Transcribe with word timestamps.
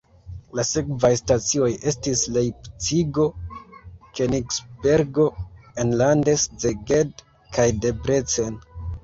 La 0.59 0.63
sekvaj 0.67 1.09
stacioj 1.17 1.67
estis 1.91 2.23
Lejpcigo, 2.37 3.25
Kenigsbergo, 4.21 5.27
enlande 5.85 6.37
Szeged 6.47 7.25
kaj 7.59 7.69
Debrecen. 7.87 8.61